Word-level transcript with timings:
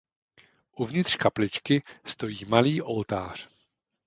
Uvnitř 0.75 1.15
kapličky 1.15 1.81
stojí 2.05 2.45
malý 2.47 2.81
oltář. 2.81 3.49